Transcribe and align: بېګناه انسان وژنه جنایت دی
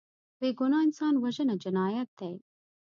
بېګناه 0.39 0.83
انسان 0.85 1.13
وژنه 1.23 1.55
جنایت 1.63 2.09
دی 2.19 2.33